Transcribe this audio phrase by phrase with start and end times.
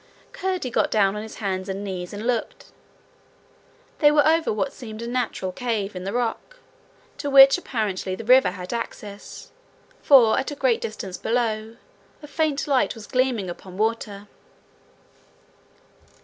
[0.33, 2.71] Curdie got down on his hands and knees, and looked.
[3.99, 6.57] They were over what seemed a natural cave in the rock,
[7.19, 9.51] to which apparently the river had access,
[10.01, 11.77] for, at a great distance below,
[12.23, 14.27] a faint light was gleaming upon water.